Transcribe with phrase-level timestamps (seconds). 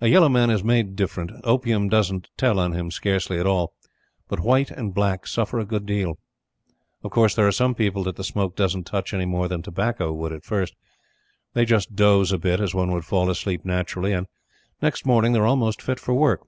[0.00, 1.30] A yellow man is made different.
[1.44, 3.74] Opium doesn't tell on him scarcely at all;
[4.26, 6.18] but white and black suffer a good deal.
[7.04, 10.12] Of course, there are some people that the Smoke doesn't touch any more than tobacco
[10.12, 10.74] would at first.
[11.54, 14.26] They just doze a bit, as one would fall asleep naturally, and
[14.82, 16.42] next morning they are almost fit for work.